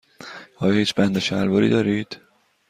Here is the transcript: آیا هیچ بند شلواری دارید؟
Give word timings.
آیا 0.57 0.73
هیچ 0.73 0.95
بند 0.95 1.19
شلواری 1.19 1.69
دارید؟ 1.69 2.19